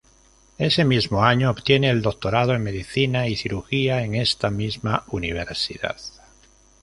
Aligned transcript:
Ese 0.57 0.83
mismo 0.83 1.23
año 1.23 1.51
obtiene 1.51 1.91
el 1.91 2.01
doctorado 2.01 2.55
en 2.55 2.63
Medicina 2.63 3.27
y 3.27 3.35
Cirugía 3.35 4.01
en 4.03 4.15
esta 4.15 4.49
misma 4.49 5.03
universidad. 5.09 5.95